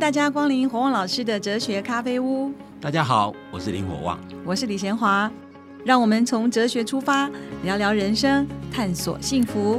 [0.00, 2.50] 大家光临火旺老师的哲学咖啡屋。
[2.80, 5.30] 大家好，我是林火旺，我是李贤华。
[5.84, 7.30] 让我们从哲学出发，
[7.64, 9.78] 聊聊人生，探索幸福。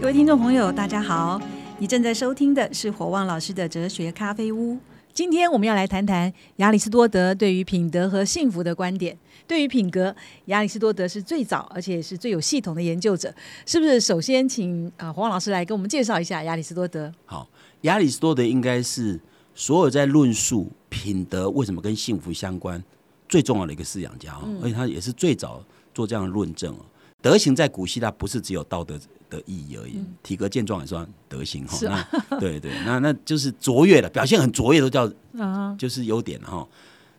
[0.00, 1.40] 各位听众朋友，大家好，
[1.78, 4.76] 你正在收听的是火旺老师的哲学咖啡屋。
[5.14, 9.16] 今天我们要来谈谈亚里士多德对于品德和幸福的观点。
[9.46, 10.14] 对于品格，
[10.46, 13.32] 亚里士多德是最早而且也是最有系统的研究者，
[13.64, 14.00] 是不是？
[14.00, 17.12] 首先，请啊黄老师来给我们介绍一下亚里士多德。
[17.24, 17.48] 好，
[17.82, 19.20] 亚里士多德应该是
[19.54, 22.82] 所有在论述品德为什么跟幸福相关
[23.28, 25.62] 最重要的一个思想家，而且他也是最早
[25.94, 26.80] 做这样的论证哦
[27.20, 31.76] 德行在古希腊不是只有道德的意义而已，体格健壮也算德行哈。
[31.82, 36.66] 那对对，那那就是卓越的表现，很卓越都叫啊，就是优点哈。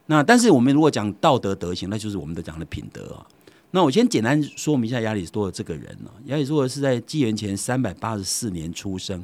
[0.05, 3.27] 那但是我们如果讲道德德行，那就是我们的讲的品德啊。
[3.71, 6.09] 那我先简单说明一下亚里士多德这个人呢。
[6.25, 9.23] 亚里士多德是在纪元前三百八十四年出生。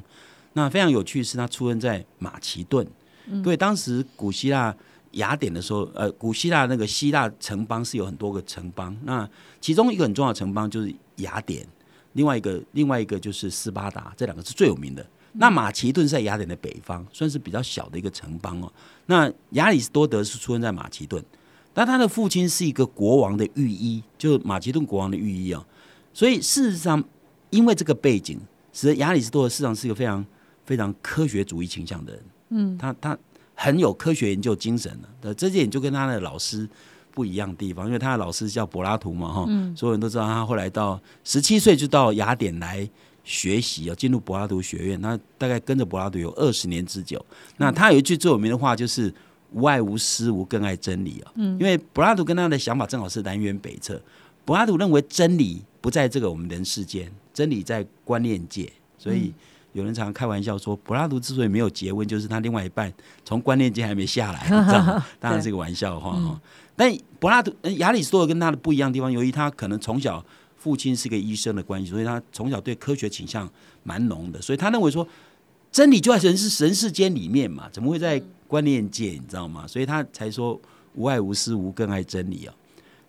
[0.57, 2.87] 那非常有趣是，他出生在马其顿。
[3.27, 4.75] 因为当时古希腊
[5.11, 8.95] 雅典的时候，呃，古希腊那个希腊城邦是有很多个城邦。
[9.03, 9.27] 那
[9.59, 11.67] 其中一个很重要的城邦就是雅典，
[12.13, 15.05] 另外一个另外一个就是斯巴达，这两个是最有名的。
[15.33, 18.71] 那马其顿在雅典的北方，算是比较小的一个城邦哦。
[19.07, 21.21] 那亚里士多德是出生在马其顿，
[21.73, 25.65] 但他的父亲是一个国王的御医，就马其顿国王的御医啊。
[26.13, 27.03] 所以事实上，
[27.49, 28.39] 因为这个背景，
[28.71, 30.25] 使得亚里士多德事实上是一个非常
[30.65, 32.23] 非常科学主义倾向的人。
[32.49, 33.17] 嗯，他他
[33.53, 34.91] 很有科学研究精神
[35.21, 35.33] 的。
[35.33, 36.67] 这点就跟他的老师
[37.11, 42.89] 不一样的地方，因为他的老师叫柏拉图嘛，哈，所有人都知道他后来到十七岁就到雅典来。
[43.27, 47.19] 学习啊，进入柏拉图学院，那大概跟着柏拉图有二十年之久。
[47.57, 49.11] 那他有一句最有名的话，就是
[49.51, 51.31] “无爱无私，无更爱真理”啊。
[51.33, 53.99] 嗯，因为柏拉图跟他的想法正好是南辕北辙。
[54.45, 58.71] 柏拉图认为真理不在这个我们人世间，真理在观念界。
[58.99, 59.33] 所以
[59.75, 62.91] 有人常常开玩笑说，柏拉图之所以没有结婚，就是他另外一半
[63.23, 65.05] 从观念界还没下来，知道吗？
[65.19, 66.41] 当然是个玩笑话哈。
[66.75, 70.25] 但柏拉图、亚里士多德跟他的不一样的地方，由于他可能从小。
[70.57, 73.47] 父亲是个医生的关系，所以他从小对科学倾向
[73.83, 75.07] 蛮浓的，所以他认为说
[75.71, 79.11] 真理就在人世人世间里面嘛，怎么会在观念界？
[79.11, 79.67] 你知道吗？
[79.67, 80.59] 所以他才说
[80.95, 82.53] 无爱无私，无更爱真理啊。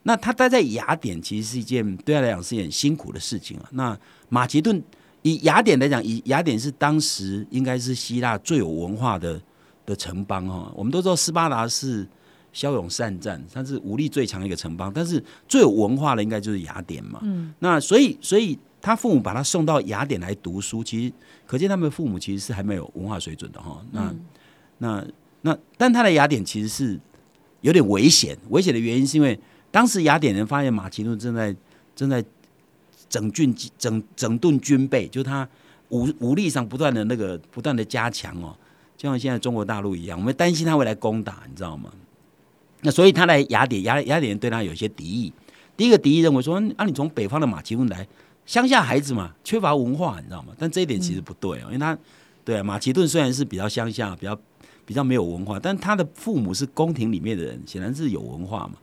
[0.02, 3.66] 那他待在雅典，其实是一件对他来讲是一件辛苦的事情啊。
[3.70, 4.82] 那马其顿
[5.26, 9.40] 以雅典来讲，以雅典是当时应该是希腊最有文化的
[9.84, 10.72] 的城邦哈。
[10.74, 12.06] 我们都知道斯巴达是。
[12.52, 17.20] 骁勇善战，他是武力最强的一个城邦，但是最有文化的应该就是雅典嘛。
[17.22, 21.12] 嗯，那所以，所以他父母把他送到雅典来读书，其实
[21.46, 23.84] 可见他们父母其实是还没有文化水准的哈。
[23.92, 24.14] 那
[24.78, 25.06] 那
[25.42, 26.98] 那，但他的雅典其实是
[27.60, 29.38] 有点危险，危险的原因是因为
[29.70, 31.54] 当时雅典人发现马其顿正在
[31.94, 32.24] 正在
[33.08, 35.48] 整军整整顿军备，就是他
[35.90, 38.56] 武武力上不断的那个不断的加强哦，
[38.96, 41.90] 就像现在中国大陆一样，我们担心他会来攻打，你知道吗？
[42.82, 45.32] 那所以他来雅典，雅雅典人对他有些敌意。
[45.76, 48.06] 第一个敌意认为说，啊，你从北方的马其顿来，
[48.44, 50.54] 乡下孩子嘛，缺乏文化，你知道吗？
[50.58, 51.96] 但这一点其实不对哦，因为他
[52.44, 54.38] 对啊，马其顿虽然是比较乡下，比较
[54.84, 58.74] 比较没有文化，但他的父母是宫廷里面的人，显然是有文化嘛。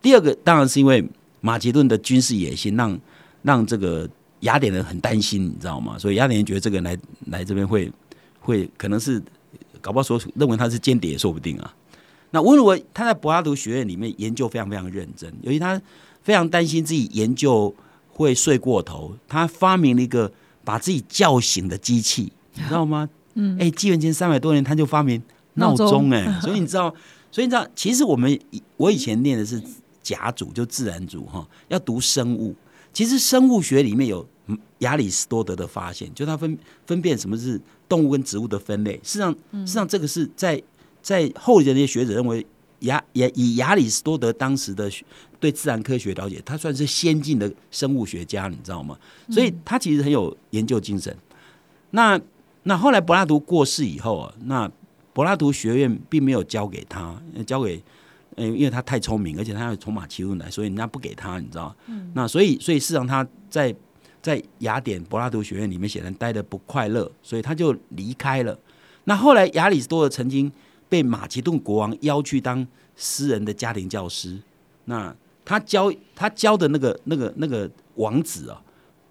[0.00, 1.04] 第二个当然是因为
[1.40, 2.98] 马其顿的军事野心，让
[3.42, 4.08] 让这个
[4.40, 5.98] 雅典人很担心，你知道吗？
[5.98, 7.90] 所以雅典人觉得这个人来来这边会
[8.40, 9.22] 会可能是
[9.80, 11.74] 搞不好说认为他是间谍，说不定啊。
[12.30, 15.80] 那我认为他在柏拉图学院里面研究非常非常认真，由于他
[16.22, 17.74] 非常担心自己研究
[18.08, 20.30] 会睡过头，他发明了一个
[20.62, 23.08] 把自己叫醒的机器，你知道吗？
[23.34, 25.22] 嗯，哎，纪元前三百多年他就发明
[25.54, 26.94] 闹钟，哎，所以你知道，
[27.30, 28.38] 所以你知道，其实我们
[28.76, 29.62] 我以前念的是
[30.02, 32.54] 甲组，就自然组哈，要读生物，
[32.92, 34.26] 其实生物学里面有
[34.78, 40.62] 亚里士多德的发现，就他分分辨什么是动物跟植物的分类，事实上，事实上这个是在。
[41.00, 42.44] 在后人的学者认为，
[42.80, 44.90] 亚也以亚里士多德当时的
[45.40, 48.98] 对自然科学了解，他算是先进的生物学家，你知道吗？
[49.30, 51.16] 所以他其实很有研究精神。
[51.92, 52.20] 那
[52.64, 54.70] 那后来柏拉图过世以后啊，那
[55.14, 57.82] 柏拉图学院并没有交给他，交给
[58.38, 61.74] 嗯，因为他太聪明，而且他要从马其顿来，所以人家不给他，你知道？
[62.14, 63.74] 那所以所以事实上他在
[64.22, 68.58] 在雅典柏拉图学院里面显然待的不快乐，所以他就离开了。
[69.04, 70.50] 那后来亚里士多德曾经。
[70.90, 74.38] 被马其顿国王邀去当私人的家庭教师，
[74.86, 75.14] 那
[75.44, 78.58] 他教他教的那个那个那个王子啊，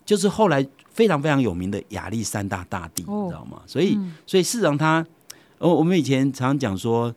[0.03, 3.61] 就是后来非常非常有名的亚历山大大帝，你知道吗？
[3.67, 3.95] 所以
[4.25, 5.05] 所以事实上他，
[5.59, 7.13] 我，我们以前常常讲说，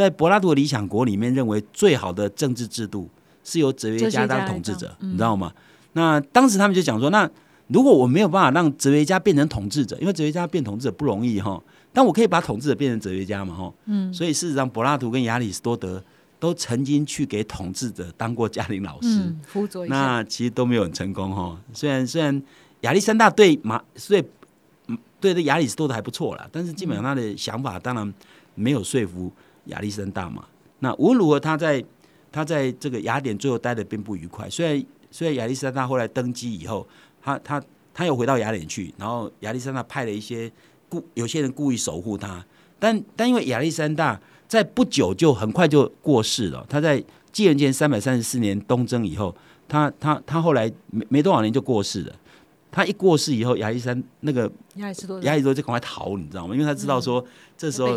[0.00, 3.08] 在柏拉图的理想国里面，认为最好的政治制度
[3.44, 5.52] 是由哲学家当统治者，你知道吗？
[5.92, 7.28] 那当时他们就讲说，那
[7.66, 11.62] 如果我没有办法让哲学家变成统治者，因为哲学家变统治者不容易哈。
[11.92, 16.00] 但我可以把统治者变成哲学家嘛，哈，嗯，所以事实上，柏拉图跟亚里士多德
[16.38, 19.34] 都曾经去给统治者当过家庭老师。
[19.88, 21.58] 那其实都没有很成功，哈。
[21.72, 22.40] 虽然虽然
[22.82, 24.24] 亚历山大对马对
[25.20, 28.14] 对的亚里士多德还不错啦，但是基本上他的想法当然
[28.54, 29.30] 没有说服
[29.70, 30.44] 亚历山大嘛。
[30.80, 31.84] 那无论如何，他在
[32.30, 34.48] 他在这个雅典最后待的并不愉快。
[34.48, 36.86] 虽然虽然亚历山大后来登基以后，
[37.20, 37.62] 他他
[37.92, 40.50] 他又回到雅典去，然后亚历山大派了一些
[40.88, 42.44] 故有些人故意守护他，
[42.78, 47.02] 但但因为亚历山大在不久就很快就过世了，他在
[47.32, 49.34] 纪元前三百三十四年东征以后，
[49.68, 52.14] 他他他后来没没多少年就过世了。
[52.72, 56.54] 他一过世以后，亚历山那个亚里士多亚里士多就赶快逃，你知道吗？
[56.54, 57.24] 因为他知道说
[57.58, 57.88] 这时候，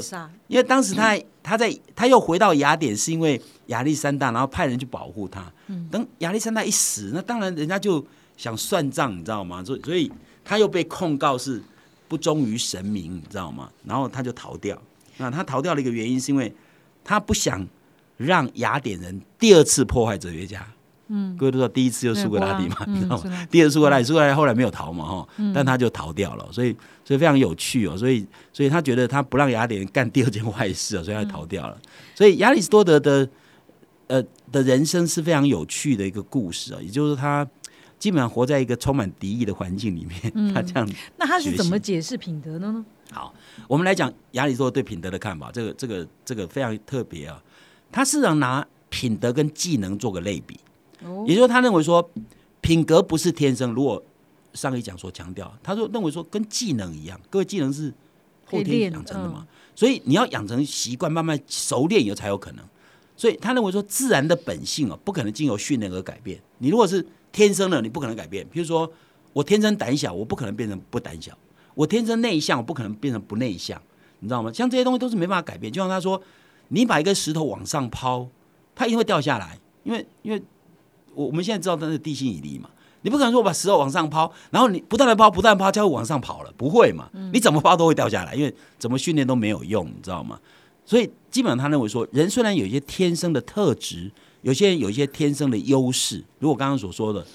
[0.47, 5.51] 因为当时他他在他又回到雅典，是因为亚历山大，然后派人去保护他。
[5.91, 8.03] 等亚历山大一死，那当然人家就
[8.37, 9.63] 想算账，你知道吗？
[9.63, 10.11] 所以所以
[10.43, 11.61] 他又被控告是
[12.07, 13.69] 不忠于神明，你知道吗？
[13.83, 14.81] 然后他就逃掉。
[15.17, 16.51] 那他逃掉的一个原因是因为
[17.03, 17.67] 他不想
[18.17, 20.65] 让雅典人第二次破坏哲学家。
[21.15, 23.47] 嗯，各位都知道第一次就苏格拉底嘛，你知道吗？
[23.51, 26.75] 第二次苏格拉底，苏格拉底后来没有逃嘛，哈，但他就逃掉了，所以
[27.05, 31.77] 所以非常有趣哦，所以所以他觉得他不让雅典人干第二件坏事啊，所以他逃掉了。
[32.15, 33.29] 所以亚里士多德的
[34.07, 37.47] 呃的人生是非常有趣的一个故事啊，也就是他
[37.99, 40.89] 基本上活在一个充满敌意的环境里面，他这样。
[41.17, 42.83] 那他是怎么解释品德的呢？
[43.11, 43.31] 好，
[43.67, 47.39] 我们来讲亚里士多德对品德的看法，这个这个这个非常特别啊，
[47.91, 50.59] 他是让拿品德跟技能做个类比。
[51.25, 52.09] 也就是他认为说，
[52.61, 53.73] 品格不是天生。
[53.73, 54.01] 如果
[54.53, 57.93] 上一讲所强调，他说认为说跟技能一样，各位技能是
[58.45, 62.63] 后天养成的嘛，所以你要养成习惯，慢慢熟练以后才有可能。
[63.17, 66.39] 所以他认为说，自然的本性哦，不可能经由训练而改变。
[66.59, 68.45] 你如果是天生的，你不可能改变。
[68.51, 68.91] 比如说，
[69.33, 71.33] 我天生胆小，我不可能变成不胆小；
[71.75, 73.81] 我天生内向，我不可能变成不内向。
[74.19, 74.51] 你知道吗？
[74.53, 75.71] 像这些东西都是没办法改变。
[75.73, 76.21] 就像他说，
[76.67, 78.27] 你把一个石头往上抛，
[78.75, 80.41] 它一定会掉下来，因为因为。
[81.15, 82.69] 我我们现在知道它是地心引力嘛，
[83.01, 87.09] 你不可能说我把石头往上抛，然后你不断的抛，不断抛，就会往上跑了，不会嘛？
[87.31, 90.39] 你怎么抛都会掉下来，因为怎么训练都没有用，你知道吗？
[90.85, 94.11] 所以基本上他认为说，人虽然有一些天生的特质，
[94.41, 97.25] 有些人有一些天生的优势，如果刚刚所说的，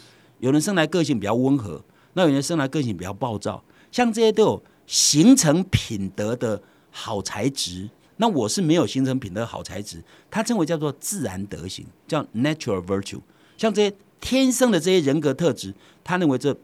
[0.41, 1.83] 有人生来个性比较温和，
[2.13, 6.61] 那有人生来个性比较暴躁，像这些都有形成品德的
[6.91, 7.89] 好材质。
[8.21, 13.21] 那我是没有形成品德好材质，他称为叫做自然德行，叫 natural virtue。
[13.59, 16.57] 像这些天生的这些人格特质，他认为这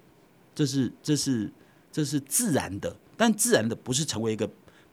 [0.54, 1.52] 这是这是
[1.92, 4.48] 这是自然的，但自然的不是成为一个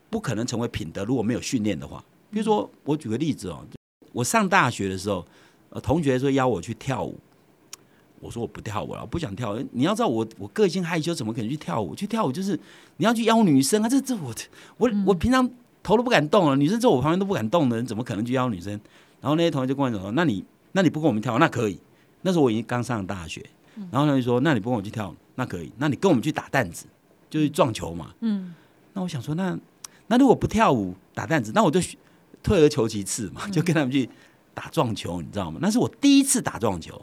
[0.10, 2.04] 不可能成为品德，如果没有训练的话。
[2.32, 3.66] 比如说，我举个例子哦，
[4.14, 5.26] 我上大学的时候，
[5.70, 7.20] 呃，同学说邀我去跳舞，
[8.22, 9.60] 我说我不跳舞了，不想跳。
[9.74, 11.94] 你要知道，我我个性害羞，怎么可能去跳舞？
[11.94, 12.58] 去跳舞就是
[12.98, 14.34] 你要去邀女生啊，这这我
[14.78, 15.48] 我我平常
[15.84, 18.72] 头都不敢动了，女生坐我旁边都不敢动的人，怎么可能去邀女生？
[19.20, 21.78] 然后那些同学就跟我讲说：“那你那你不跟我们跳，那可以。”
[22.22, 23.44] 那时候我已经刚上大学，
[23.92, 25.72] 然后他就说：“那你不跟我去跳，那可以。
[25.78, 26.86] 那你跟我们去打弹子，
[27.30, 28.54] 就是撞球嘛。”嗯，
[28.94, 29.58] 那我想说，那
[30.08, 31.80] 那如果不跳舞打弹子，那我就
[32.44, 34.10] 退而求其次嘛，就跟他们去
[34.54, 35.60] 打撞球，你知道吗？
[35.62, 37.02] 那是我第一次打撞球，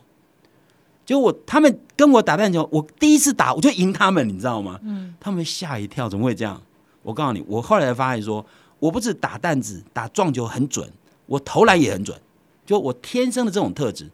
[1.05, 4.79] 就我他们跟我打弹球，我第一次打我就赢他们，你知道吗？
[4.83, 6.61] 嗯，他们吓一跳，怎么会这样？
[7.03, 8.45] 我告诉你，我后来才发现说，
[8.79, 10.91] 我不止打弹子、打撞球很准，
[11.27, 12.21] 我投篮也很准，
[12.67, 14.11] 就我天生的这种特质。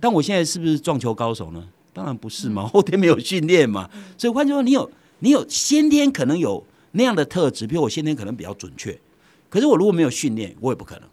[0.00, 1.68] 但我现在是不是撞球高手呢？
[1.92, 3.88] 当然不是嘛，后天没有训练嘛。
[4.18, 4.90] 所以换句话说，你有
[5.20, 8.98] 你有先天可能有那样的特质，比如我先天可能比较准确，
[9.48, 11.08] 可是我如果没有训练，我也不可能。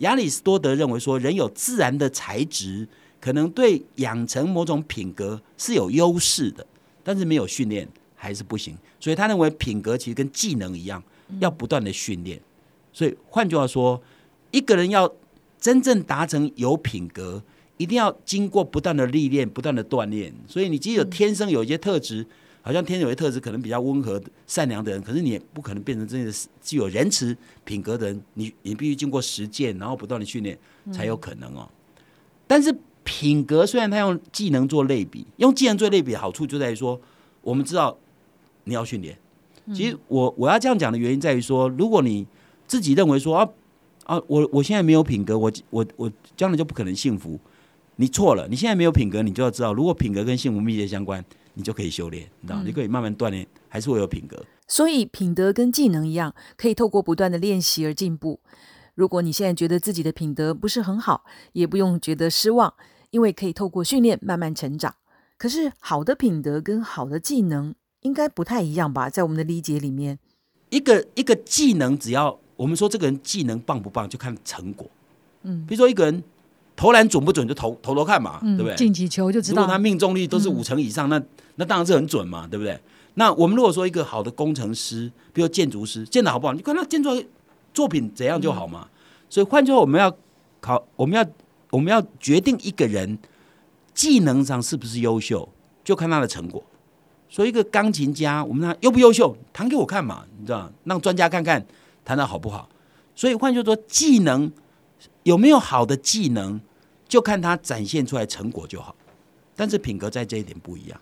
[0.00, 2.86] 亚里士多德认为说，人有自然的才质，
[3.18, 6.66] 可能对养成某种品格是有优势的，
[7.02, 8.76] 但是没有训练还是不行。
[9.00, 11.02] 所以他认为品格其实跟技能一样，
[11.40, 12.38] 要不断的训练。
[12.92, 13.98] 所以换句话说，
[14.50, 15.10] 一个人要
[15.58, 17.42] 真正达成有品格。
[17.78, 22.24] 一定要经过不断的历练、不断的锻炼，所以你即使天生有一些特质，
[22.62, 28.22] 好像天生有些特质可能比较温和、善良的人，可是你也不可能变成真的具有仁慈品格的人。
[28.34, 30.58] 你你必须经过实践，然后不断的训练
[30.90, 31.68] 才有可能哦。
[32.46, 37.00] 但是品格虽然他用技能做类比，用技能做类比的好处就在于说，
[37.42, 37.96] 我们知道
[38.64, 39.16] 你要训练。
[39.74, 42.26] 其实我我要这样讲的原因在于说，如果你
[42.66, 43.48] 自己认为说啊
[44.04, 47.38] 啊，我我现在没有品格，我我我将来就不可能幸福。
[47.96, 51.24] 你错了，你现在没有品格，你就要知道，如果品格跟幸福密切相关，
[51.54, 54.44] 你就可以修炼，你知道，你可以慢慢锻炼，还是会有品格。
[54.68, 58.40] 所以品德跟技能一样，可以透过不断的练习而进步。
[58.94, 62.72] 如果你现在觉得自己的品德不是很好，也不用觉得失望，
[63.10, 64.94] 因为可以透过训练慢慢成长。
[65.38, 69.08] 可是好的品德跟好的技能应该不太一样吧？
[69.08, 70.18] 在我们的理解里面，
[70.70, 74.90] 一个一个技能，只要我们说这个人技能棒不棒，就看成果。
[75.42, 76.22] 嗯，比如说一个人
[76.76, 78.76] 投篮准不准，就投投投看嘛，对不对？
[78.76, 79.62] 进几球就知道。
[79.62, 81.20] 如果他命中率都是五成以上，那
[81.54, 82.78] 那当然是很准嘛，对不对？
[83.14, 86.52] 那我们如果说一个好的工程师，比如建筑师，建的好不好？
[86.52, 87.24] 你看他建筑
[87.72, 88.86] 作品怎样就好嘛。
[89.30, 90.14] 所以换句话，我们要
[90.60, 91.26] 考，我们要
[91.70, 93.18] 我们要决定一个人
[93.94, 95.48] 技能上是不是优秀，
[95.82, 96.62] 就看他的成果。
[97.28, 101.66] 所以一个钢琴家，我们他优不优秀，弹给我看嘛，你知道，让专家看看
[102.04, 102.68] 弹的好不好。
[103.14, 104.52] 所以换句话说，技能
[105.22, 106.60] 有没有好的技能，
[107.08, 108.94] 就看他展现出来成果就好。
[109.54, 111.00] 但是品格在这一点不一样。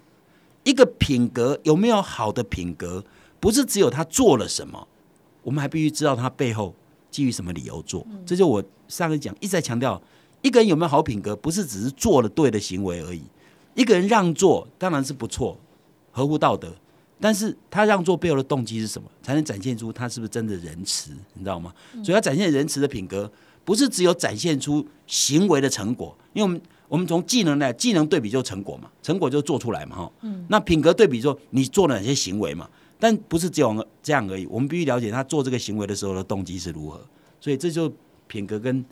[0.62, 3.04] 一个品格有没有好的品格，
[3.38, 4.88] 不是只有他做了什么，
[5.42, 6.74] 我们还必须知道他背后
[7.10, 8.06] 基于什么理由做。
[8.24, 10.00] 这就我上次讲一直在强调，
[10.40, 13.22] 一个人有没有好品格，不是只是做了对的行为而已。
[13.74, 15.58] 一个人让座当然是不错，
[16.12, 16.72] 合乎道德，
[17.20, 21.74] 但是他让座背后的动机是什么，才能展现出他是不是真的仁慈，你知道吗？
[22.04, 23.30] 所以要展现仁慈的品格，
[23.64, 26.60] 不是只有展现出行为的成果，因为我们。
[26.86, 30.12] 我们从技能来，技能对比就成果嘛，成果就做出来嘛，哈。
[30.20, 30.44] 嗯。
[30.48, 32.68] 那品格对比说你做了哪些行为嘛？
[33.00, 37.00] 但不是只有这样而已，我们必须了解他做这个行为的时候的动机是如何。
[37.40, 37.92] 所以这就
[38.28, 38.84] 品格跟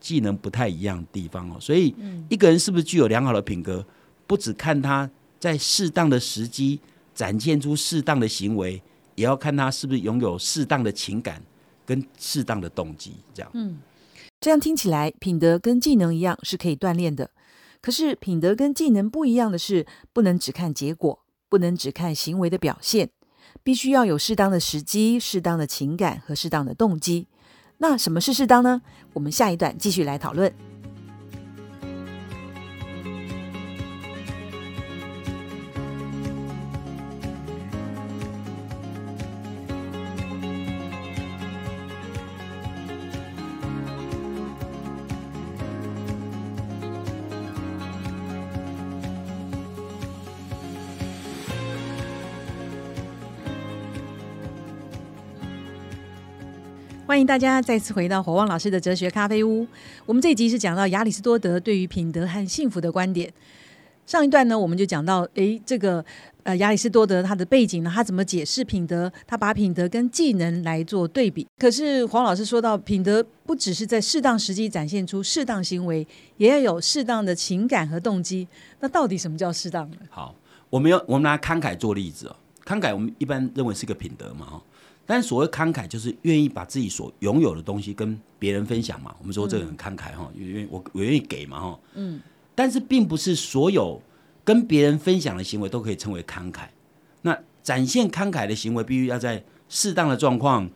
[0.00, 1.56] 技能不太一样的地方哦。
[1.58, 1.94] 所以
[2.28, 3.82] 一个人是不是具有良好的品格，
[4.26, 6.78] 不只看他在适当的时机
[7.14, 8.82] 展现出适当的行为，
[9.14, 11.40] 也要看他是不是拥有适当的情感
[11.86, 13.12] 跟适当的动机。
[13.32, 13.50] 这样。
[13.54, 13.78] 嗯。
[14.46, 17.32] 这样听起来，品德跟技能一样是可以锻炼的。
[17.80, 23.10] 可是品德跟技能不一样的是，不能只看结果，不能只看行为的表现，
[23.64, 27.26] 必须要有适当的时机、适当的情感和适当的动机。
[27.78, 28.82] 那什么是适当呢？
[29.14, 30.54] 我们下一段继续来讨论。
[57.16, 59.66] 欢迎大家再次回到火旺老师的哲学咖啡屋。
[60.04, 63.32] 我们这一集是讲到亚里士多德对于品德和幸福的观点。
[64.04, 66.04] 上一段呢，我们就讲到，诶，这个
[66.42, 69.10] 呃亚里士多德他的背景呢，他怎么解释品德？
[69.26, 71.48] 他把品德跟技能来做对比。
[71.56, 76.06] 可是黄老师说到，品德不只是在适当时机展现出适当行为，
[76.36, 78.46] 也要有适当的情感和动机。
[78.80, 79.96] 那到底什么叫适当呢？
[80.10, 80.34] 好，
[80.68, 82.36] 我们要我们拿慷慨做例子哦。
[82.66, 84.62] 慷慨我们一般认为是一个品德嘛，哈。
[85.06, 89.14] 但所谓慷慨，就是愿意把自己所拥有的东西跟别人分享嘛。
[89.20, 91.78] 我们说这个很慷慨哈，因为我我愿意给嘛哈。
[91.94, 92.20] 嗯。
[92.54, 94.00] 但是并不是所有
[94.42, 96.62] 跟别人分享的行为都可以称为慷慨。
[97.22, 100.68] 那展现慷慨的行为，必须要在适当的状况，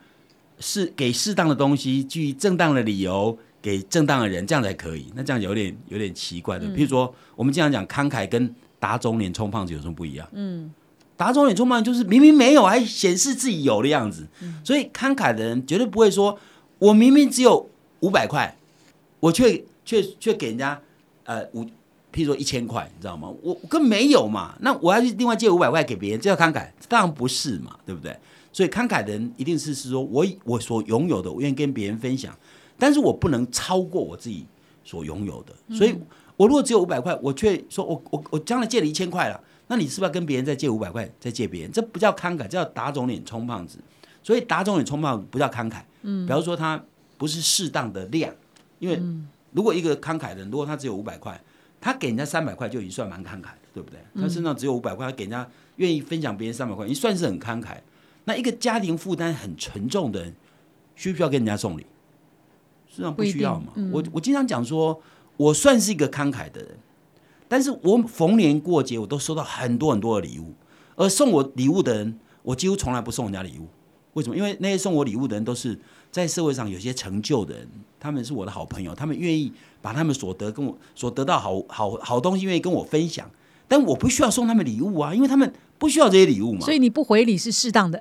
[0.59, 5.11] 是给适当的东西，基于正当的理由，给正当的人，这样才可以。
[5.15, 6.67] 那这样有点有点奇怪的。
[6.69, 10.29] 譬如说，我们经常讲慷慨跟打肿脸充胖子有什么不一样？
[10.33, 10.73] 嗯。
[11.21, 14.27] 打肿脸充胖就是明明没有，还显示自己有的样子。
[14.65, 16.39] 所以慷慨的人绝对不会说，
[16.79, 17.69] 我明明只有
[18.01, 18.57] 五百块，
[19.21, 20.81] 我却却却给人家
[21.25, 21.63] 呃五，
[22.11, 23.29] 譬如说一千块，你知道吗？
[23.43, 26.67] 我根本没有嘛，那我要去另外借五百块给别人，这叫慷慨？
[26.89, 28.17] 当然不是嘛，对不对？
[28.51, 32.35] 所以慷慨的人一定是是说我我所拥有的，我愿意跟别人分享，
[32.79, 34.47] 但是我不能超过我自己
[34.83, 35.77] 所拥有的。
[35.77, 35.95] 所以
[36.39, 39.39] 我如果只有五百块，我却说我我我将来借了一千块了。
[39.71, 41.71] 那你是不是要跟别人再借五百块，再借别人？
[41.71, 43.79] 这不叫慷慨，这叫打肿脸充胖子。
[44.21, 45.81] 所以打肿脸充胖子不叫慷慨。
[46.03, 46.83] 嗯，比方说他
[47.17, 48.35] 不是适当的量，
[48.81, 49.01] 因为
[49.53, 51.41] 如果一个慷慨的人，如果他只有五百块，
[51.81, 54.01] 他给人家三百块就已经算蛮慷慨的，对不对？
[54.21, 57.77] 他身上只有五百块，他给人家愿意分享别人三百块，已经算是很慷慨。
[58.25, 60.35] 那一个家庭负担很沉重的人，
[60.97, 61.87] 需不需要跟人家送礼？
[62.89, 63.73] 实际上不需要嘛。
[63.93, 65.01] 我我经常讲说，
[65.37, 66.77] 我算是一个慷慨的人。
[67.51, 70.55] 但是我逢年过节我都收到很多很多的礼物，
[70.95, 73.67] 而送我礼物的人，我几乎从来不送人家礼物。
[74.13, 74.37] 为什么？
[74.37, 75.77] 因为那些送我礼物的人都是
[76.13, 79.53] 在社会上有些成就的人，他们是我的好朋友，他们愿意
[79.83, 83.29] 把他们所得跟我所得到好好好东西愿意跟我分享。
[83.67, 86.61] 但我不需要送他们礼物啊，因为他们不需要这些礼物嘛。
[86.61, 88.01] 所以你不回礼是适当的。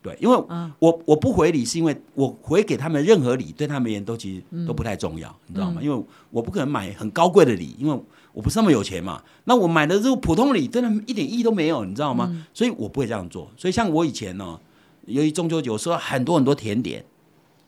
[0.00, 0.36] 对，因为
[0.78, 5.80] 我我不回礼是因为我回给他们任何礼对他们而言都其实都不太重要，你知道吗？
[5.82, 8.00] 因为我不可能买很高贵的礼，因为。
[8.34, 12.44] 我不是那么有钱嘛，那我买的这个普通礼，真的一点意义都没有，你知道吗？
[12.52, 13.50] 所以我不会这样做。
[13.56, 14.60] 所以像我以前呢，
[15.06, 17.02] 由于中秋节，我收到很多很多甜点，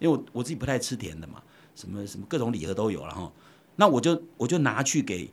[0.01, 1.35] 因为我我自己不太吃甜的嘛，
[1.75, 3.33] 什么什么各种礼盒都有了哈。
[3.77, 5.31] 那我就我就拿去给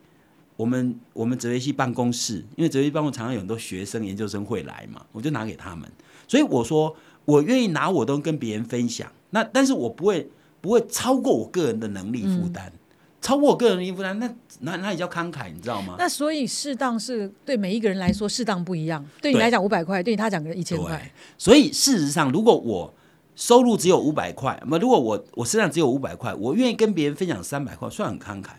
[0.55, 5.89] 我们我们哲学系办公室，因为哲学系办公室常常有很多学生研究生会来嘛，我就拿给他们。
[6.27, 10.29] 所以我说我愿意拿我都跟别人分享，那但是我不会
[10.61, 12.71] 不会超过我个人的能力负担，
[13.23, 15.95] 超过我个人能力负担，那那那也叫慷慨，你知道吗？
[15.97, 22.93] 那所以适当是对每一个人来说适当不一样，对你对来讲五百块，对他讲个一千对块，，所以事实上，如果我
[23.35, 28.49] 收入只有五百块，那么如果我我身上只有五百块，我愿意跟别人分享三百块，算很慷慨。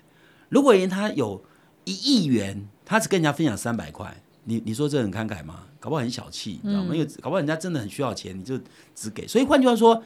[0.49, 1.44] 如果人他有
[1.85, 5.64] 一亿元，他只跟人家分享三百块，你你说这很慷慨吗？
[5.78, 6.94] 搞不好很小气，你知道吗？
[6.94, 8.59] 因为搞不好人家真的很需要钱，你就
[8.94, 9.28] 只给。
[9.28, 10.02] 所以换句话说，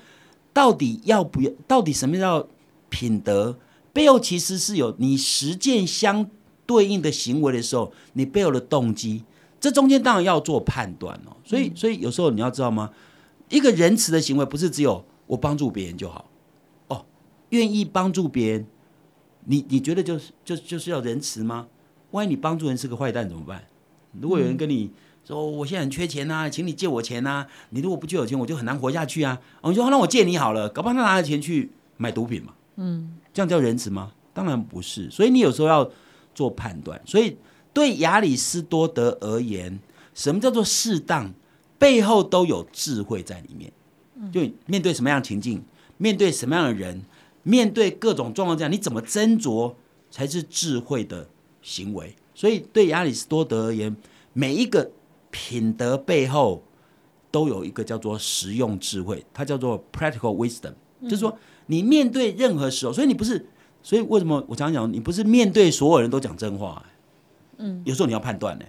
[0.52, 1.52] 到底要不要？
[1.68, 2.44] 到底什么叫
[2.88, 3.56] 品德？
[3.92, 6.28] 背后其实是有你实践相
[6.66, 9.24] 对应的行为的时候，你背后的动机，
[9.60, 11.36] 这中间当然要做判断哦。
[11.44, 12.90] 所以，所以有时候你要知道吗？
[13.48, 16.28] 一个仁慈的行为不是只有我帮助别人就好
[16.88, 17.06] 哦，
[17.50, 18.66] 愿意帮助别人，
[19.46, 21.66] 你你觉得就是就就是要仁慈吗？
[22.10, 23.64] 万一你帮助人是个坏蛋怎么办？
[24.20, 24.90] 如果有人跟你
[25.24, 29.38] 说我现在很缺钱呐、请你借我钱呐、你如果不借我钱，我就很难活下去啊。
[29.60, 32.54] 哦，你说那我借你好了，搞不好他拿着钱去买毒品嘛。
[32.76, 34.10] 嗯，这样叫仁慈吗？
[34.34, 35.08] 当然不是。
[35.12, 35.88] 所以你有时候要
[36.34, 37.00] 做判断。
[37.06, 37.36] 所以
[37.72, 39.78] 对亚里士多德而言，
[40.12, 41.32] 什么叫做适当？
[41.78, 43.72] 背后都有智慧在里面。
[44.32, 45.62] 就面对什么样的情境，
[45.98, 47.04] 面对什么样的人，
[47.44, 49.72] 面对各种状况，这样你怎么斟酌
[50.10, 51.28] 才是智慧的
[51.62, 52.16] 行为？
[52.34, 53.96] 所以对亚里士多德而言，
[54.32, 54.90] 每一个
[55.30, 56.60] 品德背后
[57.30, 60.72] 都有一个叫做实用智慧，它叫做 practical wisdom，、
[61.04, 63.46] 就是说你面对任何时候，所以你不是，
[63.82, 66.84] 所以为什么我常讲，你不是面对所有人都讲真话、
[67.56, 68.64] 嗯，有时候你要判断呢、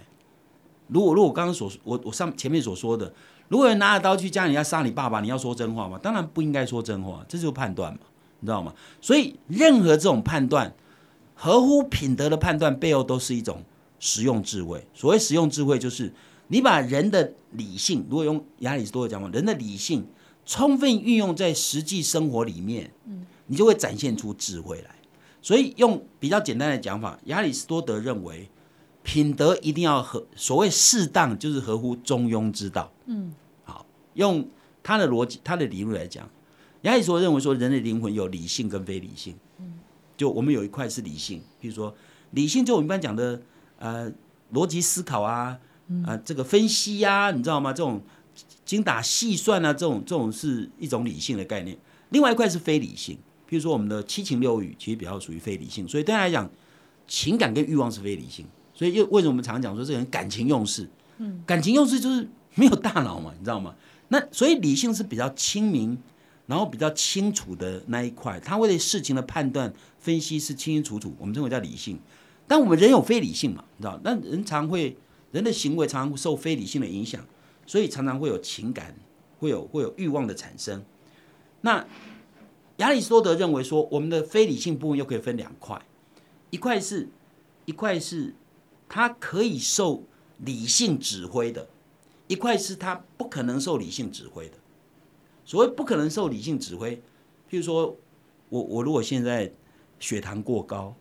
[0.88, 3.12] 如果如果我刚刚所我我上前面所说的，
[3.48, 5.98] 如果有人拿着刀去家里要杀你爸爸，你要说真话吗？
[6.02, 8.00] 当然不应该说真话，这就是判断嘛，
[8.40, 8.74] 你知道吗？
[9.00, 10.74] 所以任何这种判断，
[11.34, 13.62] 合乎品德的判断背后都是一种
[13.98, 14.86] 实用智慧。
[14.92, 16.12] 所谓实用智慧，就是
[16.48, 20.04] 你把人的理性，如果用亚里士多德讲法，人的理性
[20.50, 22.90] 充分运用在实际生活里面，
[23.46, 24.96] 你就会展现出智慧来。
[25.40, 28.50] 所以用比较简单的讲法，亚里士多德认为，
[29.04, 32.92] 品德一定要合所谓适当，就是合乎中庸之道。
[33.06, 33.32] 嗯，
[33.62, 34.44] 好，用
[34.82, 36.28] 他的逻辑、他的理论来讲，
[36.82, 39.36] 亚里士多德认为说，人的灵魂有理性跟非理性。
[39.60, 39.74] 嗯，
[40.16, 41.94] 就我们有一块是理性，比如说
[42.32, 43.40] 理性，就我们一般讲的
[43.78, 44.10] 呃
[44.52, 45.56] 逻辑思考啊，
[46.04, 47.72] 啊、这个分析呀、你知道吗？
[47.72, 48.02] 这种
[48.70, 51.76] 精打细算啊，这种这种是一种理性的概念。
[52.10, 56.48] 另外一块是非理性，比如说我们的七情六欲，其实比较属于非理性，所以对他来讲，
[57.08, 58.46] 情感跟欲望是非理性。
[58.72, 60.88] 所以又为什么我们常讲说这个人感情用事？
[61.18, 63.74] 嗯，感情用事就是没有大脑嘛，你知道吗？
[64.06, 65.98] 那 所以理性是比较清明，
[66.46, 71.98] 然后比较清楚的那一块，他为了事情的判断分析是清清楚楚，我们认为叫理性。
[72.46, 74.00] 但我们人有非理性嘛，你知道？
[74.04, 74.96] 那人常会
[75.32, 77.20] 人的行为常常会受非理性的影响，
[77.66, 78.94] 所以常常会有情感，
[79.38, 80.84] 会有会有欲望的产生。
[81.60, 81.86] 那
[82.78, 85.80] 亚里士多德认为说，我们的非理性部分又可以分两块，
[86.50, 87.08] 一块是
[87.66, 88.34] 一块是
[88.88, 90.02] 它可以受
[90.38, 91.68] 理性指挥的，
[92.26, 94.54] 一块是它不可能受理性指挥的。
[95.44, 96.96] 所谓不可能受理性指挥，
[97.50, 97.96] 譬如说
[98.48, 99.52] 我我如果现在
[99.98, 100.94] 血糖过高，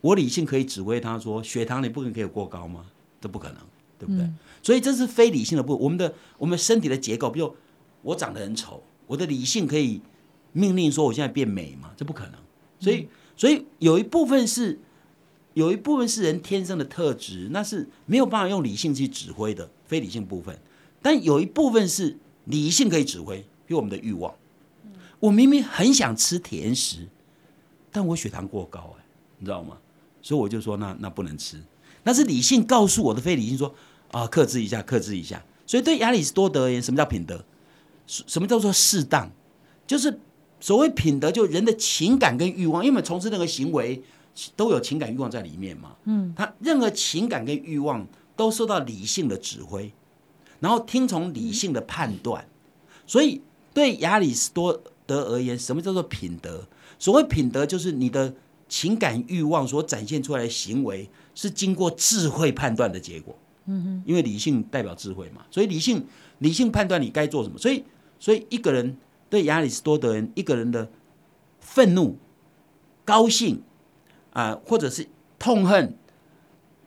[0.00, 2.86] 我理性可以指挥他说血糖你不可能可以过高吗？
[3.20, 3.56] 这不可能，
[3.98, 4.28] 对不对？
[4.62, 5.82] 所以这是非理性的部分。
[5.82, 7.54] 我们的我们身体的结构，比如
[8.02, 10.00] 我长得很丑，我的理性可以
[10.52, 11.90] 命令说我现在变美吗？
[11.96, 12.34] 这不可能。
[12.80, 14.78] 所以所以有一部分是
[15.54, 20.56] 有一部分是人天生的特质，那是没有办法用理性去指挥的非理性部分。
[21.02, 24.34] 但有一部分是理性可以指挥，比如我们的欲望。
[25.20, 27.08] 我明明很想吃甜食，
[27.90, 29.04] 但我血糖过高、哎，
[29.38, 29.76] 你知道吗？
[30.20, 31.60] 所以我就说那那不能吃，
[32.04, 33.74] 那是理性告诉我的，非理性说
[34.10, 35.42] 啊，克制一下，克制一下。
[35.66, 37.44] 所以对亚里士多德而言，什么叫品德？
[38.06, 39.30] 什什么叫做适当？
[39.86, 40.18] 就是
[40.60, 44.02] 所谓品德，就人的情感跟欲望，因为从事任何行为
[44.56, 45.94] 都有情感欲望在里面嘛。
[46.04, 49.92] 嗯，他任何情感跟欲望都受到理性的指挥，
[50.60, 52.46] 然后听从理性的判断。
[53.06, 53.42] 所以
[53.74, 56.66] 对亚里士多德而言，什么叫做品德？
[56.98, 58.34] 所谓品德，就是你的
[58.68, 61.08] 情感欲望所展现出来的行为，
[61.38, 63.38] 是经过智慧判断的结果。
[63.66, 66.04] 嗯哼，因为理性代表智慧嘛，所以理性
[66.38, 67.56] 理性判断你该做什么。
[67.56, 67.84] 所以，
[68.18, 68.96] 所以一个人
[69.30, 70.90] 对亚里士多德人，一个人的
[71.60, 72.16] 愤怒、
[73.04, 73.62] 高兴
[74.32, 75.06] 啊、或者是
[75.38, 75.96] 痛恨，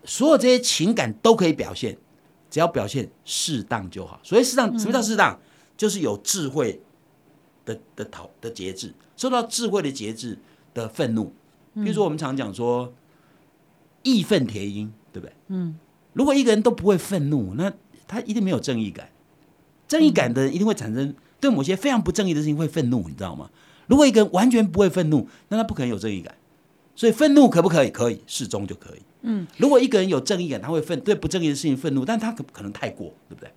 [0.03, 1.97] 所有这些情感都可以表现，
[2.49, 4.19] 只要表现适当就好。
[4.21, 5.39] 所以适当，什么叫适当？
[5.77, 6.81] 就是有智慧
[7.63, 10.37] 的的讨的节制，受到智慧的节制
[10.73, 11.31] 的愤怒。
[11.75, 12.91] 比如说，我们常讲说
[14.03, 15.33] 义愤填膺，对不对？
[15.47, 15.77] 嗯。
[16.13, 17.71] 如果一个人都不会愤怒，那
[18.07, 19.09] 他一定没有正义感。
[19.87, 23.49] 正义感的人一定会产生对某些非常不正义的事情会愤怒，你知道吗？
[23.87, 26.35] 如果一个人完全不会愤怒，那他不可能有正义感。
[26.95, 27.89] 所以愤怒可不可以？
[27.89, 28.99] 可以，适中就可以。
[29.21, 33.49] 嗯，如果一个人有正义感，他会愤对不正义的事情愤怒，但他可可能太过，对不对？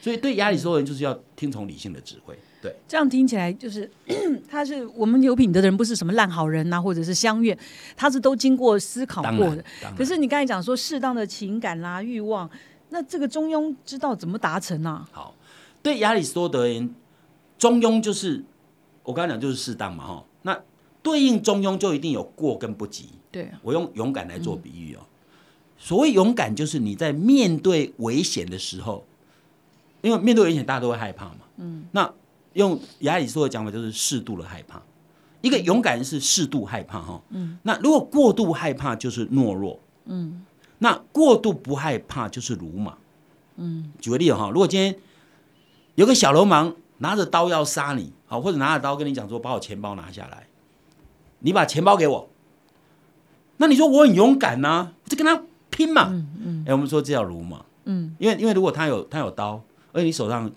[0.00, 2.36] 所以对亚里士多德人就是要听从理性的指挥。
[2.62, 3.90] 对，这样听起来就是
[4.48, 7.56] 他是我们有品德的人，不是什么烂好人呐、或者是相怨，
[7.96, 9.64] 他是都经过思考过的。，
[9.96, 12.48] 可是你刚才讲说适当的情感啦、欲望，
[12.90, 15.08] 那这个中庸知道怎么达成啊？
[15.12, 15.34] 好，
[15.82, 16.94] 对亚里士多德而言，
[17.58, 18.44] 中庸就是
[19.04, 20.24] 我刚才讲就是适当嘛，哈。
[20.42, 20.58] 那
[21.02, 23.08] 对应中庸就一定有过跟不及。
[23.30, 25.00] 对，我用勇敢来做比喻哦。
[25.78, 29.06] 所谓勇敢，就是你在面对危险的时候，
[30.02, 31.36] 因为面对危险大家都会害怕嘛。
[31.56, 31.84] 嗯。
[31.92, 32.12] 那
[32.54, 34.82] 用亚里士多的讲法就是适度的害怕。
[35.40, 37.22] 一个勇敢人是适度害怕哈。
[37.30, 37.58] 嗯。
[37.62, 39.80] 那如果过度害怕就是懦弱。
[40.06, 40.44] 嗯。
[40.78, 42.98] 那过度不害怕就是鲁莽。
[43.56, 43.92] 嗯。
[44.00, 44.96] 举个例子哈，如果今天
[45.94, 50.46] 有个小流氓拿着刀要杀你，好，或者拿着刀跟你讲说把我钱包拿下来，
[51.38, 52.28] 你把钱包给我。
[53.56, 56.08] 那你说我很勇敢呐、我就跟他拼嘛。
[56.10, 56.64] 嗯嗯。
[56.66, 57.64] 哎、我们说这叫鲁莽。
[57.84, 60.50] 嗯，因为因为如果他有他有刀，而且你手上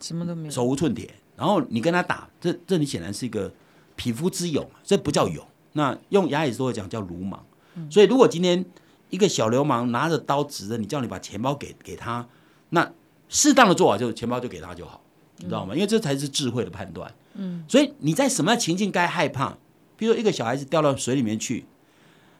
[0.00, 0.50] 什么都没有。
[0.50, 3.50] 手无寸铁，然后你跟他打，这这你显然是一个
[3.94, 5.46] 匹夫之勇，这不叫勇。
[5.74, 7.42] 那用亚里士多德讲叫鲁莽。
[7.88, 8.64] 所以如果今天
[9.10, 12.26] 一个小流氓拿着刀指着你，叫你把钱包给给他，
[12.70, 12.92] 那
[13.28, 15.00] 适当的做法就是钱包就给他就好，
[15.36, 15.74] 你知道吗？
[15.74, 17.14] 因为这才是智慧的判断。
[17.34, 17.64] 嗯。
[17.68, 19.56] 所以你在什么样情境该害怕？
[19.96, 21.66] 比如说一个小孩子掉到水里面去，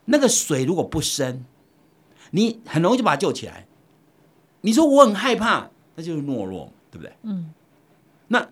[0.06, 1.44] 那个水如果不深，
[2.32, 3.66] 你很容易就把他救起来。
[4.62, 7.12] 你说我很害怕，那就是懦弱嘛，对不对？
[7.22, 7.52] 嗯。
[8.26, 8.48] 那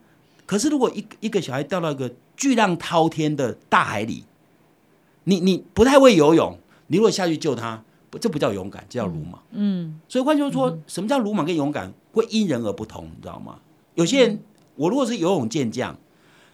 [0.46, 4.24] 可是如果一一个小孩掉到一个巨浪滔天的大海里，
[5.24, 6.56] 你你不太会游泳，
[6.86, 9.42] 你如果下去救他，不这不叫勇敢，这叫鲁莽。
[9.50, 13.58] 嗯所以换句话说，什么叫鲁莽跟勇敢会因人而不同，你知道吗？
[13.94, 14.40] 有些人，
[14.76, 15.98] 我如果是游泳健将，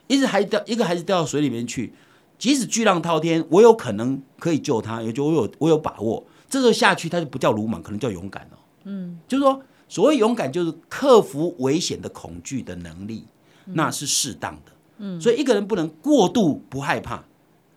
[0.07, 1.92] 一直孩子掉一个孩子掉到水里面去，
[2.38, 8.57] 即使巨浪滔天，我有可能可以救他，也就我有我有把握，这时候下去他就不叫鲁莽，可能叫勇敢哦。
[8.85, 13.24] 嗯，就是说，所谓勇敢就是克服危险的恐惧的能力，
[13.66, 14.72] 那是适当的。
[14.98, 17.25] 嗯，所以一个人不能过度不害怕，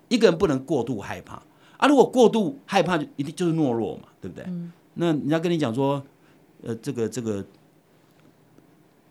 [0.09, 1.41] 一个人不能过度害怕
[1.77, 1.87] 啊。
[1.87, 4.45] 如果过度害怕，就一定就是懦弱嘛，对不对？
[4.95, 6.03] 那人家跟你讲说，
[6.63, 7.43] 呃，这个这个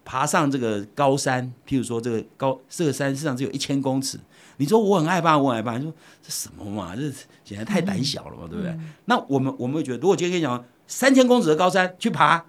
[0.04, 4.18] 爬上这个高山，譬如说这个高这个山实际上只有一千公尺，
[4.58, 6.94] 你说我很害怕，我很害怕，你说这什么嘛？
[6.94, 7.02] 这
[7.44, 8.74] 显然太胆小了嘛，对不对？
[9.06, 12.44] 那我们我们会觉得，如果今天跟你讲三千公尺的高山去爬，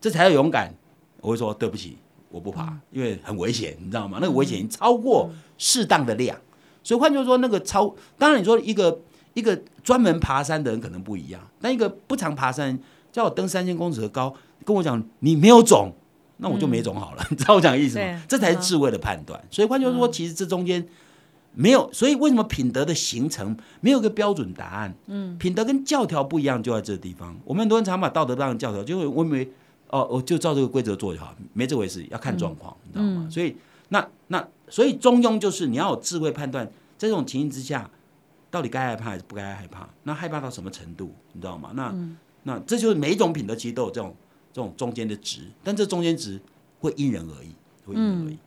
[0.00, 0.74] 这才叫勇敢，
[1.20, 1.98] 我会说对不起，
[2.34, 4.18] 我不爬，因为很危险，你知道吗？
[4.20, 6.36] 那个危险已经超过适当的量，
[6.82, 9.00] 所以换句话说，那个超当然你说一个
[9.34, 12.76] 一个专门爬山的人可能不一样，但一个不常爬山，
[13.12, 15.92] 叫我登三千公尺的高，跟我讲你没有种，
[16.38, 18.24] 那我就没种好了，你知道我讲的意思吗？
[18.28, 19.40] 这才是智慧的判断。
[19.48, 20.84] 所以换句话说，其实这中间
[21.54, 24.92] 没有，所以为什么品德的形成没有一个标准答案？
[25.06, 27.36] 嗯，品德跟教条不一样，就在这个地方。
[27.44, 29.52] 我们很多人常把道德当成教条，就会我以为
[29.94, 33.28] 哦，我就照这个规则做就好，没这回事，要看状况，你知道吗？
[33.30, 33.54] 所以
[33.90, 36.66] 那那所以中庸就是你要有智慧判断，
[36.98, 37.88] 在这种情形之下，
[38.50, 39.88] 到底该害怕还是不该害怕？
[40.02, 41.70] 那害怕到什么程度，你知道吗？
[41.74, 41.94] 那、
[42.42, 44.16] 那这就是每一种品德其实都有这种
[44.52, 46.40] 这种中间的值，但这中间值
[46.80, 47.54] 会因人而异，
[47.86, 48.38] 会因人而异。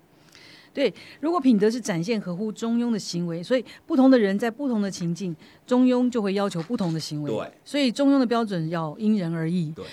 [0.73, 0.93] 对。
[1.21, 5.33] 如果品德是展现合乎中庸的行为，所以不同的人在不同的情境，
[5.65, 7.31] 中庸就会要求不同的行为。
[7.31, 9.71] 对，所以中庸的标准要因人而异。
[9.71, 9.86] 对。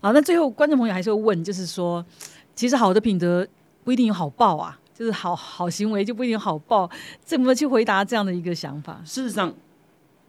[0.00, 2.04] 好，那最后观众朋友还是会问，就是说，
[2.54, 3.46] 其实好的品德
[3.84, 6.88] 不一定有好报啊，就是好好行为就不一定有好报，
[7.22, 9.02] 怎么去回答这样的一个想法？
[9.04, 9.54] 事实上，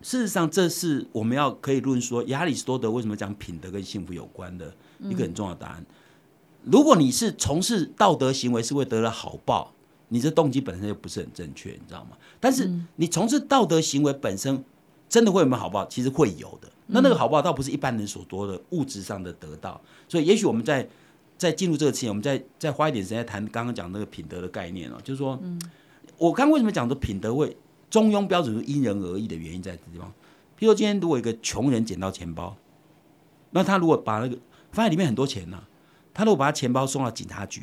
[0.02, 5.86] 事实上，这是我们要可以论说亚里士多德为什么讲品德跟幸福有关的一个很重要的答案。
[6.64, 9.72] 如果你是从事道德行为是会得了好报，
[10.10, 12.18] 你这动机本身就不是很正确，你知道吗？
[12.42, 14.64] 但是你从事道德行为本身
[15.08, 15.86] 真的会有没有好报？
[15.86, 16.68] 其实会有的。
[16.94, 20.88] 那那个好不好倒不是一般人所多的物质上的得到，所以也许我们在
[21.38, 25.40] 在进入这个之前，我们再再花一点时间谈刚刚讲那个品德的概念哦，就是说，
[26.18, 27.56] 我刚为什么讲说品德会
[27.90, 30.08] 中庸标准是因人而异的原因在这地方。
[30.60, 32.56] 譬如说今天如果一个穷人捡到钱包，
[33.52, 34.38] 那他如果把那个
[34.72, 35.64] 发现里面很多钱呢、
[36.14, 37.62] 他如果把他钱包送到警察局，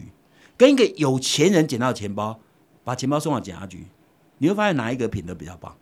[0.56, 2.40] 跟一个有钱人捡到钱包，
[2.82, 3.86] 把钱包送到警察局，
[4.38, 5.76] 你会发现哪一个品德比较棒？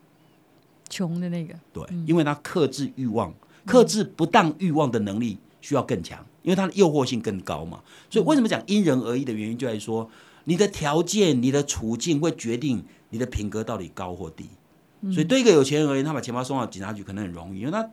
[0.89, 3.33] 穷的那个，对，因为他克制欲望、
[3.65, 7.83] 克制不当欲望的能力需要更强，因为他的诱惑性更高嘛。
[8.09, 10.09] 所以为什么讲因人而异的原因，就在于说
[10.45, 14.49] 你的条件、你的处境会决定你的品格到底高或低。
[15.13, 17.89] 所以对一个有钱人而言，他把钱包送到警察局可能很容易，因为他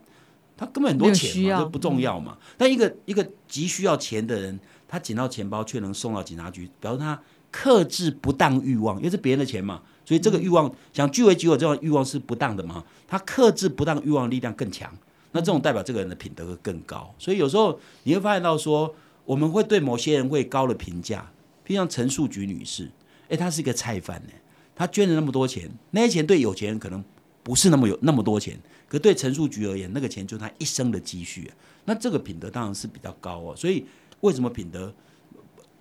[0.56, 2.38] 他根本很多钱这不重要嘛。
[2.58, 14.92] 但一个一个急需要钱的人，他捡到钱包却能送到警察局，表示他克制不当欲望，因为是别人的钱嘛，所以这个欲望想据为己有这种欲望是不当的嘛，他克制不当欲望的力量更强，
[15.32, 17.14] 那这种代表这个人的品德会更高。
[17.18, 18.94] 所以有时候你会发现到说，
[19.26, 21.32] 我们会对某些人会高的评价，
[21.66, 22.90] 譬如像陈树菊女士，
[23.30, 24.34] 诶，她是一个菜贩呢，
[24.76, 27.04] 她捐了那么多钱，那些钱对有钱人可能
[27.44, 31.52] 不是那么有那么多钱，可对陈树菊而言，那个钱就是她一生的积蓄，
[31.86, 33.86] 那这个品德当然是比较高哦，所以。
[34.24, 34.94] 为什么品德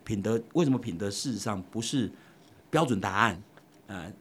[0.03, 0.43] 品德？
[0.55, 1.09] 为什么品德？
[1.09, 2.11] 事实上不是
[2.71, 3.41] 标准答案，
[3.87, 4.13] 呃，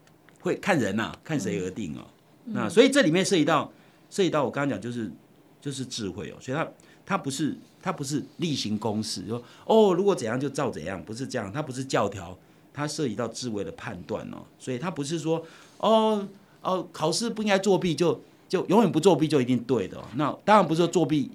[0.41, 2.01] 会看人呐，看谁而定哦。
[2.45, 3.71] 那所以这里面涉及到
[4.09, 5.11] 涉及到我刚刚讲就是
[5.59, 6.67] 就是智慧哦，所以它
[7.05, 12.37] 它不是它不是例行公事，说哦如果怎样就照怎样，不是这样，它不是教条，
[12.73, 14.37] 它涉及到智慧的判断哦。
[14.59, 15.45] 所以它不是说
[15.77, 16.27] 哦
[16.61, 18.19] 哦考试不应该作弊就
[18.49, 19.97] 就永远不作弊就一定对的。
[19.97, 21.31] 哦那当然不是说作弊。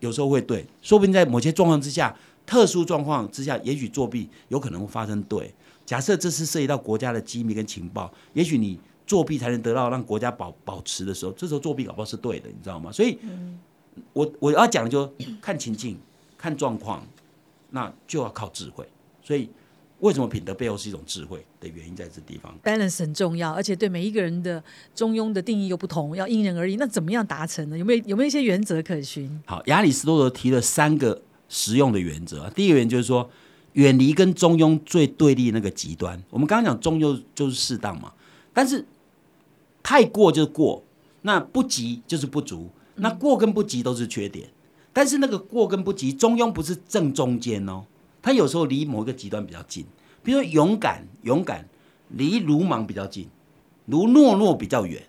[0.00, 5.54] 有时候会对，说不定在某些状况之下，特殊状况之下，也许作弊有可能会发生对。
[5.84, 12.90] 假设这是涉及到国家的机密跟情报，也许你作弊才能得到让国家保保持的时候，这时候作弊搞不好是对的，你知道吗？
[12.90, 13.18] 所以，
[14.12, 15.98] 我我要讲的就看情境、
[16.36, 17.06] 看状况，
[17.70, 18.86] 那就要靠智慧。
[19.22, 19.48] 所以。
[20.00, 24.62] 为什么品德背后是一种智慧的原因，在这地方，balance 很重要，而且对每一个人的
[24.94, 26.76] 中庸的定义又不同，要因人而异。
[26.76, 27.78] 那怎么样达成呢？
[27.78, 29.40] 有没有有没有一些原则可循？
[29.46, 32.50] 好，亚里士多德提了三个实用的原则。
[32.50, 33.30] 第一个原则就是说，
[33.74, 36.20] 远离跟中庸最对立那个极端。
[36.30, 38.12] 我们刚刚讲中庸就是适当嘛，
[38.52, 38.84] 但是
[39.82, 40.82] 太过就是过，
[41.22, 44.48] 那不及就是不足，那过跟不及都是缺点。
[44.92, 47.84] 但是那个过跟不及，中庸不是正中间哦。
[48.22, 49.84] 他有时候离某一个极端比较近，
[50.22, 51.68] 比如说勇敢，勇敢
[52.08, 53.28] 离鲁莽比较近，
[53.86, 55.02] 如懦弱比较远。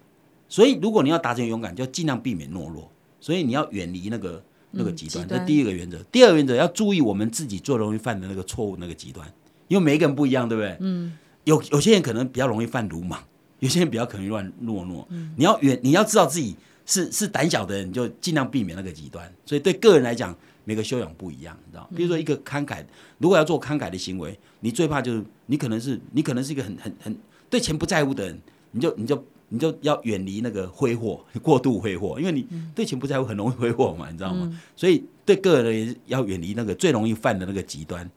[0.49, 2.91] 所以如果你要达成勇敢，就尽量避免懦弱。
[3.21, 4.43] 所以你要远离那个
[4.75, 5.27] 那个极端。
[5.27, 5.97] 这第一个原则。
[6.11, 9.27] 第二个原则要注意我们自己最容易犯的那个错误那个极端，
[9.67, 10.77] 因为每一个人不一样，对不对？
[10.79, 11.17] 嗯。
[11.45, 13.23] 有有些人可能比较容易犯鲁莽，
[13.59, 15.07] 有些人比较可能乱懦弱。
[15.09, 15.33] 嗯。
[15.37, 19.31] 你要远，你要知道自己是是胆小的人，你就尽量避免那个极端。
[19.45, 20.35] 所以对个人来讲。
[20.67, 21.87] 每个修养不一样，你知道？
[21.95, 22.83] 比如说一个慷慨，
[23.19, 27.15] 如果要做慷慨的行为，你最怕就是你可能是你可能是一个很很很
[27.51, 29.23] 对钱不在乎的人，你就你就
[29.55, 34.61] 你就要远离那个挥霍，过度挥霍，因为你对钱不在乎，很容易挥霍嘛，你知道吗？
[34.75, 38.07] 所以对个人也要远离那个最容易犯的那个极端。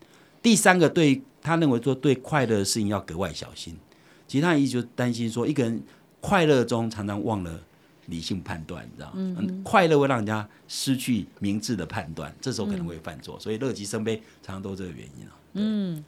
[0.42, 3.74] 第三个，对他认为说对快乐的事情要格外小心。
[4.26, 5.82] 其他意思就担心说，一个人
[6.20, 7.60] 快乐中常常忘了。
[8.08, 15.36] 理性判断，你知道嗯，快乐会让人家失去明智的判断，这时候可能会犯错，所以乐极生悲常常都这个原因啊。
[15.54, 16.04] 嗯，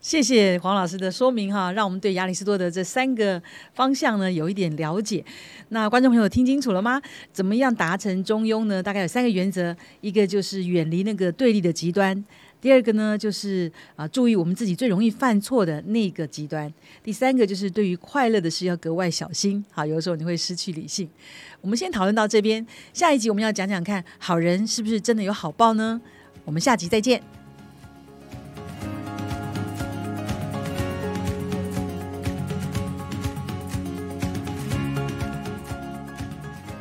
[0.00, 3.42] 谢谢黄老师的说明哈，让我们对亚里士多德这三个
[3.74, 5.22] 方向呢有一点了解。
[5.70, 7.02] 那观众朋友听清楚了吗？
[7.32, 8.82] 怎么样达成中庸呢？
[8.82, 12.24] 大概有三个原则，一个就是远离那个对立的极端。
[12.60, 16.72] 第二个呢，就是啊，注意我们自己最容易犯错的那个极端。
[17.02, 19.62] 第三个就是对于快乐的事要格外小心。
[19.70, 21.06] 好，有的时候你会失去理性。
[21.60, 26.00] 我们先讨论到这边，下一集我们要讲讲看好人是不是真的有好报呢？
[26.46, 27.43] 我们下集再见。